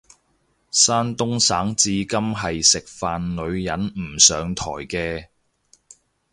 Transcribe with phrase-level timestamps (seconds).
[0.71, 5.27] 山東省至今係食飯女人唔上枱嘅